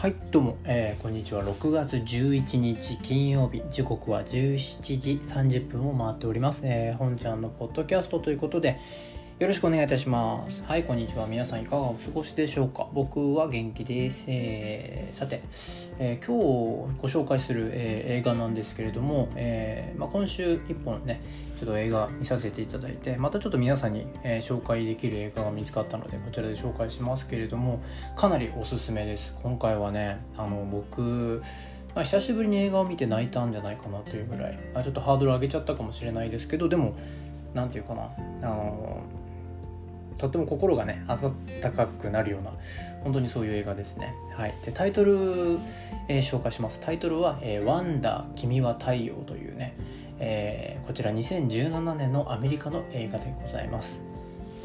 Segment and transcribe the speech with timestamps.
[0.00, 1.44] はいどうも、えー、こんにちは。
[1.44, 3.62] 6月11日金曜日。
[3.68, 8.80] 時刻は17時30分を回っております、えー、本ちゃんのポッドキャストということで
[9.40, 10.62] よろしくお願いいたします。
[10.64, 11.26] はいこんにちは。
[11.26, 12.88] 皆さんいかがお過ごしでしょうか？
[12.92, 15.40] 僕は元気です、えー、さて、
[15.98, 16.42] え今日
[17.00, 21.22] ご紹介する、え映画なんですけれども、えまあ、今週1本ね
[21.58, 27.82] ちょっと映画見させていただいてまたちょっと皆さんに、え紹介できる映画が見つかったのでこちらで紹介しますけれども
[28.16, 29.34] かなりおすすめです。
[29.42, 31.42] 今回はねあの僕
[31.94, 36.94] まあ、久しぶりに映画を見て泣いたんじゃないかなというぐらい、あ、ちょっとハードル上げちゃったかもしれないですけどでも
[37.54, 38.10] 何て言うかな
[38.42, 39.02] あの
[40.20, 41.32] とっても心がね温
[41.72, 42.52] かくなるような
[43.02, 44.14] 本当にそういう映画ですね。
[44.36, 45.58] はい、でタイトル、
[46.08, 49.74] えー、紹介しますタイトルは「えー、ワンダー君は太陽」というね、
[50.18, 54.02] えー、こちら2017年のアメリカの映画でございます。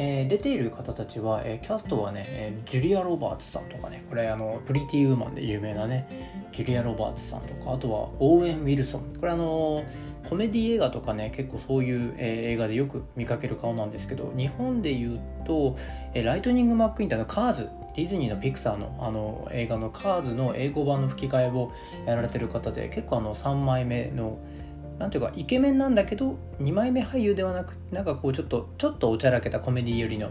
[0.00, 6.06] えー、出ている方たちは、えー、キャストはね、えー、ジュリア・ロバーツさんとかねこれあのプリティ・ウーマンで有名なね
[6.52, 9.82] ジュリア・ロバーツさんとかあとはオーウェン・ウィルソンこれあの
[10.28, 15.76] コメディ映画とかね結構そういう、え映画でよく見かける顔なんですけど日本で言うと、
[16.14, 21.72] えライトニング・マックインってあのカーズディズニーのピクサーのあの映画のカーズの英語版の吹き替えを
[22.06, 24.38] やられてる方で結構あの3枚目の
[24.98, 30.30] なんていうかイケメンなんだけど2枚目俳優ではなくなんかこうちょっとちょっとおちゃらけたコメディ寄りの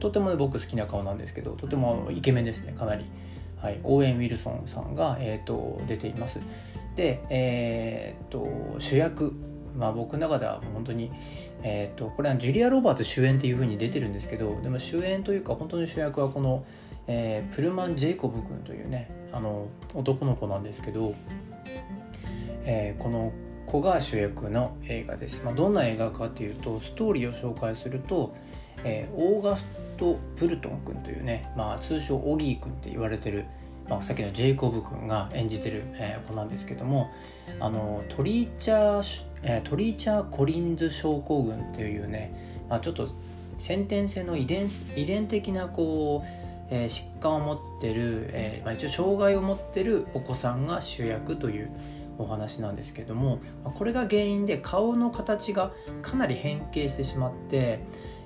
[0.00, 3.04] とても、ね、僕好きな顔なんですけどとてもイケメンですねかなり、
[3.56, 6.40] はい、オーエン・ウィルソンさんが、えーと、出ています。
[6.98, 8.48] でえっ、と
[8.80, 9.32] 主役
[9.76, 11.12] まあ僕の中では本当に
[11.62, 16.66] えっ、ー、とこれはジュリア・ロバーツ主演っていう風に出てるんですけどでも主演というか本当に主役はこの、
[17.06, 21.14] えー、プルマン・ジェイコブ君というねあの男の子なんですけど、
[22.64, 23.32] えー、この
[23.64, 25.44] 子が主役の映画です。
[25.44, 28.34] まあ、どんな映画かっていうとストーリーを紹介すると、
[28.82, 29.64] えー、オーガス
[29.96, 33.44] ト・プルトン君というね、まあ、通称オギー君って言われてる、
[33.88, 37.10] まあ、さっきのジェイコブ君が演じてる、えー、子なんですけども
[37.60, 43.08] あのトリーチャー、えー、トリーチャー・コリンズ症候群っていうね、まあ、ちょっと
[43.58, 51.70] 先天性の遺伝遺伝的なこうえー、疾患を持ってる、えーまあ、一応障害を持ってるお子さんが主役という、
[52.18, 55.72] お話なんですけどもこれが原因で顔の形が
[56.02, 57.80] かなり変形してしまって、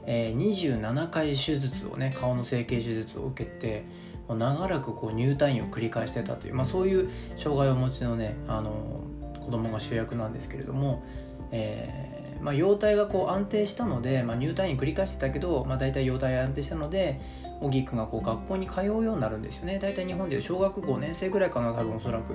[0.07, 3.85] えー、27回手術をね顔の整形手術を受けて
[4.29, 9.05] 長らくこう入退院を繰り返してたという、まあ、そういう障害をお持ちのねあの
[9.41, 11.03] 子供が主役なんですけれども、
[11.51, 17.21] えーまあ、容体がこう安定したので、まあ、入退院繰り返してたけど、まあ、大体容体安定したので
[17.61, 22.35] 小木君がこう学校に通うようになるんですよね大体日本で小学5年生ぐらいかな多分おそらく。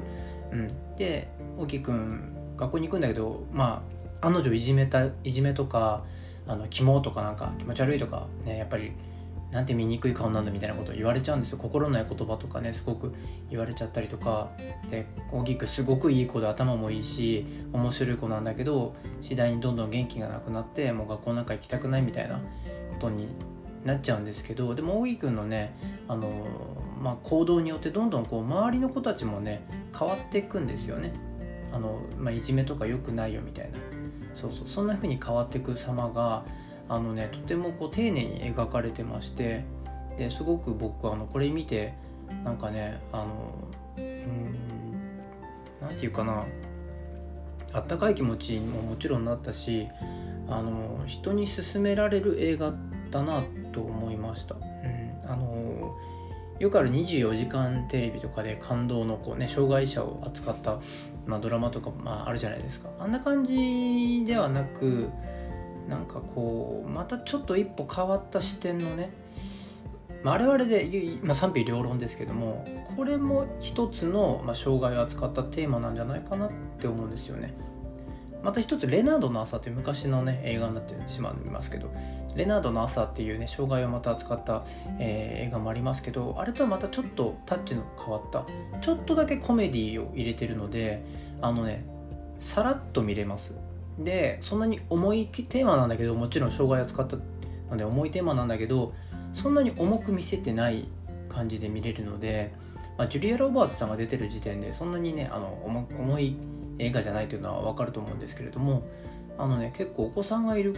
[0.50, 1.28] うん、で
[1.58, 3.84] 大木君学校に行くんだけどま
[4.22, 6.06] あ案の定いじめたいじめとか
[6.48, 8.94] あの肝とかなんか気持ち悪いとかねやっぱり
[9.52, 11.58] なんて醜い顔なんだみたいなこと言われちゃうんですよ。
[11.58, 13.14] 心ない言葉とかねすごく
[13.50, 14.52] 言われちゃったりとか。
[14.90, 22.36] で大きくすごくいい子で頭もいいし面白い子なんだけど次第にどんどん元気がなくなってもう学校なんか行きたくないみたいな
[22.90, 23.28] ことに
[23.86, 25.74] なっちゃうんですけどでも大木君のね
[26.08, 26.48] あの、
[27.02, 29.66] まあ、行動によってどんどんこう周りの子たちもね
[29.98, 31.14] 変わっていくんですよね。
[31.72, 33.78] あの、まあ、いじめとか良くないよみたいな。
[34.34, 34.68] そうそう。
[34.68, 36.46] そんな風に変わっていく様が
[36.90, 39.64] あのねとてもこう丁寧に描かれてまして
[40.18, 41.94] ですごく僕あのこれ見て
[42.44, 43.54] なんかねあの
[43.98, 44.56] うん
[45.82, 46.46] 何て言うかな
[47.74, 49.88] あったかい気持ちももちろんなったし
[50.50, 52.74] あの人に勧められる映画
[53.12, 53.44] だな
[53.74, 54.56] と思いました。
[54.56, 55.96] うん、あの
[56.60, 60.80] よくある24時間テレビとかで感動のこう、ね、障害者を扱った、
[61.26, 65.10] まあ、ドラマとかも、まあ、あるじゃないですかあんな感じではなく
[65.88, 69.12] なんかこうまたちょっと一歩変わった視点のね、
[70.24, 70.90] まあ、あれはあれで、
[71.22, 77.54] まあ、賛否両論ですけどもこれも一つの、まあ、障害を扱ったテーマなんじゃないかなって思うんですよね。
[78.44, 81.92] また一つ「レナードの朝」って昔のね映画になってしまいますけど
[82.36, 84.64] レナードの朝っていうね障害をまた扱った、
[85.00, 88.46] えー、映画もありますけどあれとはまたちょっとタッチの変わった
[88.80, 91.04] ちょっとだけコメディを入れてるので
[91.42, 91.84] あのね
[92.40, 93.56] さらっと見れます
[94.00, 97.18] でそんなに重いテーマなんだけどもちろん障害を扱った
[97.70, 98.94] ので重いテーマなんだけど
[99.34, 100.88] そんなに重く見せてない
[101.30, 102.54] 感じで見れるので、
[102.98, 106.36] まあ、ジュリア・ロバーツさんが出てる時点でそんなにねあの重い
[106.80, 108.88] 映画じゃないというのは分かると思うんですけれども
[109.38, 110.76] あのね結構お子さんがいる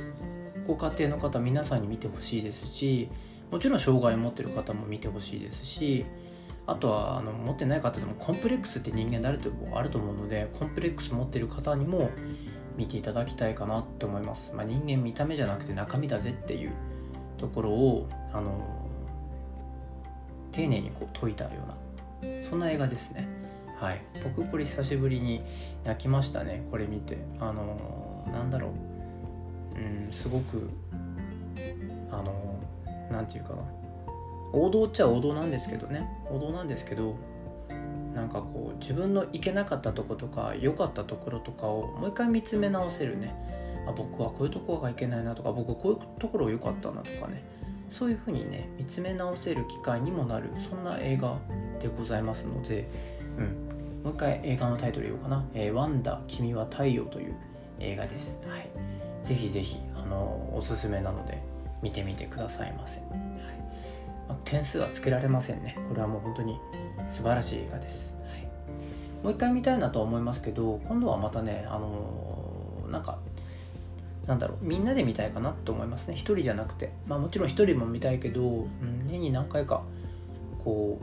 [0.66, 3.10] ご家庭の方皆さんに見てほしいですし
[3.51, 6.06] もちろん障害を持ってる方も見てほしいですし
[6.68, 12.12] あとはあの持ってない方でもコンプレックスって人間であるとあると思うのでコンプレックス持ってる方にも
[12.79, 16.71] 見ていただきたいかなって思います、まあ、人間見た目じゃなくて中身だぜっていう
[17.37, 18.87] ところをあの
[20.53, 21.51] 丁寧にこう解いたよ
[22.21, 23.27] うなそんな映画ですね。
[23.77, 24.01] はい。
[24.23, 25.41] 僕これ久しぶりに
[25.85, 26.67] 泣きましたね。
[26.69, 27.17] これ見て。
[27.39, 28.73] あの、なんだろ
[29.75, 29.79] う。
[29.79, 30.69] うんすごく
[32.11, 33.63] あのー、ていうかな。
[34.51, 36.09] 王道っちゃ王道なんですけどね。
[36.29, 37.15] 王道なんですけど
[38.19, 43.33] なんかこう自分のいけなかったとことか良かったところとかをもう一回見つめ直せるね。
[43.88, 47.42] あ僕はこういうところがいけないなとか僕はこういうところ良かったなとかね。
[47.89, 51.38] そういうふうにね見つめ直せる機会にもなるそんな映画
[51.80, 52.88] でございますので、
[53.38, 57.36] うん、もう一回映画のタイトル言おうかな「えー、ワンダ君は太陽」という
[57.80, 58.38] 映画です。
[58.45, 58.69] はい、
[59.24, 61.42] ぜひぜひあのおすすめなので
[61.81, 63.00] 見てみてくださいませ。
[63.00, 63.10] はい。
[64.44, 65.75] 点数はつけられませんね。
[65.88, 66.60] これはもう本当に
[67.09, 68.41] 素晴らしい映画です、はい、
[69.23, 73.19] もう一回見たいなとは思いますけど今度はまたねあのー、なんか
[74.29, 76.13] なんだろうみんなで見たいかなと思いますね。
[76.13, 76.91] 一人じゃなくて。
[77.07, 79.81] まあもちろん一人も見たいけど、うん、年に何回か
[80.63, 81.00] こ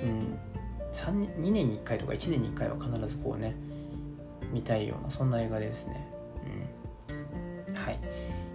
[0.00, 0.38] うん、
[0.92, 3.56] 2年に1回とか1年に1回は必ずこうね
[4.52, 6.08] 見たいようなそんな映画ですね、
[7.68, 7.98] うん、はい。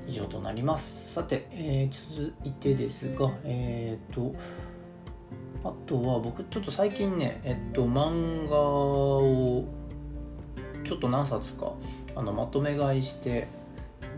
[0.07, 1.13] 以上となります。
[1.13, 4.33] さて、えー、続いてですがえっ、ー、と
[5.63, 9.65] あとは僕ちょっと最近ねえっと漫画を
[10.83, 11.73] ちょっと何冊か
[12.15, 13.47] あのまとめ買いして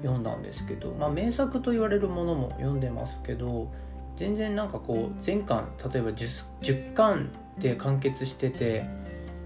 [0.02, 3.72] 読んだんですけど、まあ、名作と言われるものも読んでますけど
[4.18, 8.86] 全然なんかこう全巻例えば 10, 10巻で完結してて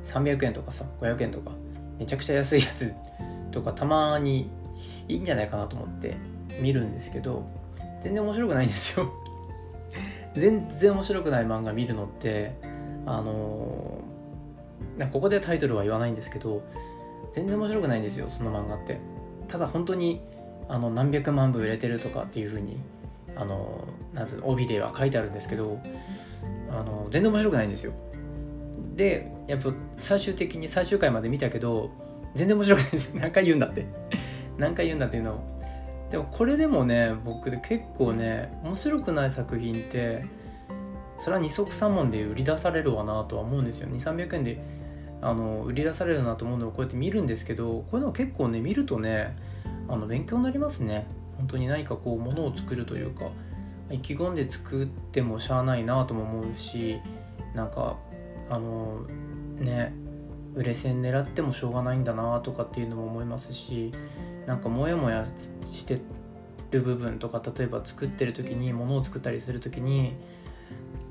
[0.05, 1.51] 300円とかさ500円とか
[1.97, 2.93] めちゃくちゃ安いやつ
[3.51, 4.49] とかたまに
[5.07, 6.15] いいんじゃないかなと思って
[6.61, 7.45] 見るんですけど
[8.01, 9.11] 全然面白くないんですよ。
[10.39, 12.55] 全然面白くない漫画見るのって
[13.05, 16.63] あのー、ここでタイトルは言わないんですけど
[17.31, 18.99] 全然面白くないんですよその漫画って。
[19.47, 20.21] ただ本当に
[20.67, 22.77] あの何百万部売れてるとかっていうふうに
[23.35, 25.79] あのなんつうの帯では書いてあるんですけど
[26.69, 27.93] あの全然面白くないんですよ。
[28.95, 31.89] でやっぱ最終的に最終回まで見たけど
[32.35, 33.85] 全然面白くないです 何回言うんだって。
[34.57, 35.58] 何回言うんだっていうのを
[36.09, 40.25] でもこれでもね僕で結構ね面白くない作品って
[41.17, 43.89] それは二足三門で売り出されるわなとは思うんですよ。
[43.89, 44.61] 2300円で
[45.21, 49.35] あの売り出されるなと思うのをこうやって見るんですけどこういうの結構ね見るとね
[49.89, 51.07] あの勉強になりますね。
[51.37, 53.29] 本当に何かこうものを作るというか
[53.89, 56.99] 意気込んで作ってもしゃあないなとも思うし
[57.55, 57.97] なんか
[58.49, 59.01] あの
[59.57, 59.93] ね
[60.55, 63.91] 売れ線狙ってもしょうがないんだなとかっていうのも思いますし
[64.49, 65.27] なんかモヤモヤ
[65.63, 66.01] して
[66.71, 70.15] る部分とか例えば作ってる時に物を作ったりする時に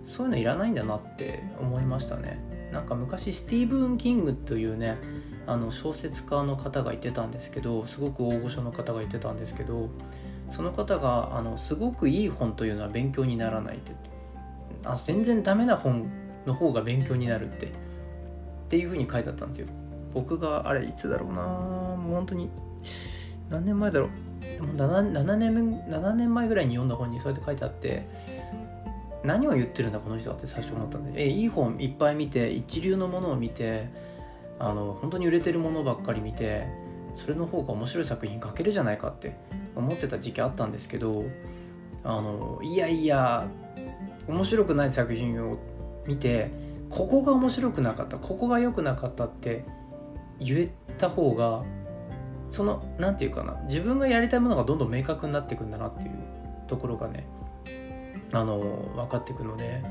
[0.02, 2.40] そういうのいらないんだなって思いましたね。
[2.72, 4.98] なんか昔スティーブン・キングというね
[5.46, 9.88] あの小説家の方がいてたんですけどすごく大御所の方がいてたんですけど
[10.50, 13.92] その方があのすごくいい本というのは勉強にならないって。
[14.84, 16.10] あ全然ダメな本
[16.44, 17.66] の方が勉強になるって。
[17.66, 17.70] っ
[18.68, 19.68] ていうふうに書いてあったんですよ。
[20.12, 22.50] 僕があれいつだろうなもう本当に
[23.50, 24.08] 何年前だろう。
[24.58, 28.06] 7, 7, 年 ,7 年前ぐらいに読んだ本にそうやって書いてあって
[29.24, 33.88] 何を言ってるんだこの人はって最初思ったんでえいい本いっぱい見て一流のものを見て
[34.58, 36.66] あの本当に売れてるものばっかり見て
[37.14, 39.36] それの方が面白い作品書けるじゃないかって
[39.74, 41.24] 思ってた時期あったんですけど
[42.04, 43.48] あのいやいや
[44.28, 45.58] 面白くない作品を
[46.06, 46.50] 見て
[46.90, 49.64] ここが面白くなかったここが良くなかったって
[50.40, 51.64] 言えた方が
[52.48, 56.12] その何て言うかな自分がやりたいものがどんどん明確になっていくんだなっていう
[56.66, 57.26] ところがね
[58.32, 58.58] あの
[58.94, 59.82] 分かっていくので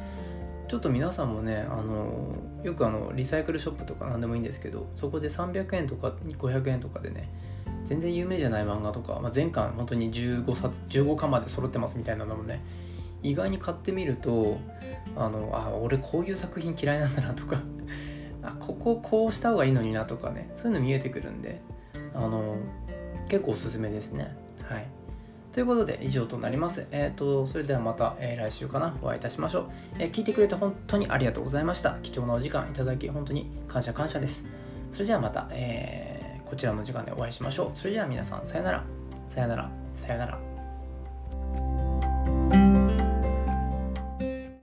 [0.67, 7.29] ちょっと皆さんもねあのよくあのリサイクルショップとか何でもいいんですけどそこで300円とか500円とかでね
[7.85, 12.63] 全然有名じゃない漫画とか、まあ、前巻本当に15冊15巻まで揃ってますみたいなのもね
[13.23, 14.59] 意外に買ってみると
[15.15, 17.61] あのあ俺こういう作品嫌いなんだなとか
[18.43, 21.61] あこここうした方がいいのになとかねそういうの見えてくるんで
[22.13, 22.57] あの
[23.29, 24.87] 結構おすすめですねはい
[25.57, 26.85] ということで以上となります。
[26.91, 31.97] えっ、ー、と、それではまた、えー、来週かな、お会いいたしましょう、えー、聞いてくれて本当にありがとうございました。
[32.03, 34.45] 貴重なお時間いただき、本当に感謝感謝です。
[34.91, 37.77] それではまた、えこちらの時間でお会いしましょう。
[37.77, 38.83] それでは皆さん、さよなら。
[39.27, 39.71] さよなら。
[39.95, 40.46] さよなら。